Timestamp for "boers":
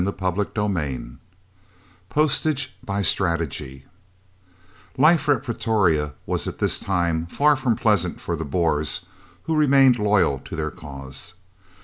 8.43-9.05